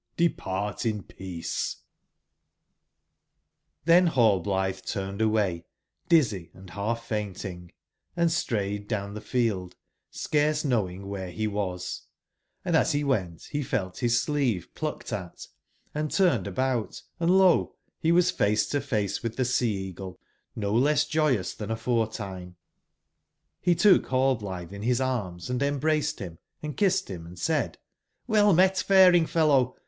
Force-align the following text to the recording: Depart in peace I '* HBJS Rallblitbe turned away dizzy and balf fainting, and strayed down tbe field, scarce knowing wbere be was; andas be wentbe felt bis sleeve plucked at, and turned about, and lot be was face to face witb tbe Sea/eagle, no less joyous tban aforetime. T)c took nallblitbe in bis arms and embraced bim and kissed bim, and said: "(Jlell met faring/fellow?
Depart 0.17 0.83
in 0.83 1.03
peace 1.03 1.75
I 3.87 3.91
'* 3.91 3.91
HBJS 3.91 4.09
Rallblitbe 4.15 4.83
turned 4.87 5.21
away 5.21 5.65
dizzy 6.09 6.49
and 6.55 6.67
balf 6.71 7.01
fainting, 7.01 7.69
and 8.17 8.31
strayed 8.31 8.87
down 8.87 9.13
tbe 9.13 9.21
field, 9.21 9.75
scarce 10.09 10.65
knowing 10.65 11.03
wbere 11.03 11.37
be 11.37 11.45
was; 11.45 12.07
andas 12.65 12.93
be 12.93 13.03
wentbe 13.03 13.63
felt 13.63 13.99
bis 13.99 14.19
sleeve 14.19 14.69
plucked 14.73 15.13
at, 15.13 15.45
and 15.93 16.09
turned 16.09 16.47
about, 16.47 17.03
and 17.19 17.29
lot 17.37 17.71
be 18.01 18.11
was 18.11 18.31
face 18.31 18.67
to 18.69 18.81
face 18.81 19.19
witb 19.19 19.35
tbe 19.35 19.45
Sea/eagle, 19.45 20.17
no 20.55 20.73
less 20.73 21.05
joyous 21.05 21.53
tban 21.53 21.69
aforetime. 21.69 22.55
T)c 23.63 23.77
took 23.77 24.07
nallblitbe 24.07 24.71
in 24.71 24.81
bis 24.81 24.99
arms 24.99 25.51
and 25.51 25.61
embraced 25.61 26.17
bim 26.17 26.39
and 26.63 26.75
kissed 26.75 27.07
bim, 27.09 27.27
and 27.27 27.37
said: 27.37 27.77
"(Jlell 28.27 28.55
met 28.55 28.77
faring/fellow? 28.79 29.75